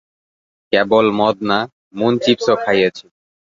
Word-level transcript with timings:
কেবল 0.73 1.05
মদ 1.19 1.37
না, 1.49 1.59
মুনচিপসও 1.97 2.55
খাইয়েছি। 2.63 3.05